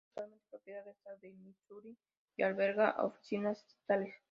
El 0.15 0.23
edificio 0.23 0.41
es 0.41 0.47
actualmente 0.47 0.49
propiedad 0.49 0.79
del 0.83 0.93
Estado 0.95 1.17
de 1.21 1.31
Misuri 1.33 1.97
y 2.35 2.41
alberga 2.41 2.95
oficinas 3.03 3.59
estatales. 3.67 4.15